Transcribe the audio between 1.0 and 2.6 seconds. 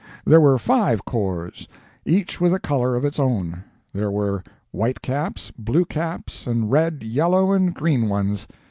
corps, each with a